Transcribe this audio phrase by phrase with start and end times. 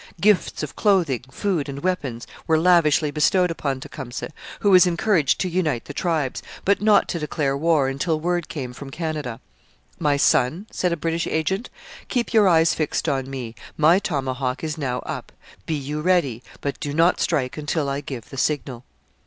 [0.19, 4.31] Gifts of clothing, food, and weapons were lavishly bestowed upon Tecumseh,
[4.61, 8.73] who was encouraged to unite the tribes, but not to declare war until word came
[8.73, 9.39] from Canada.
[9.99, 11.69] 'My son,' said a British agent,
[12.09, 15.31] 'keep your eyes fixed on me; my tomahawk is now up;
[15.67, 18.83] be you ready, but do not strike until I give the signal.'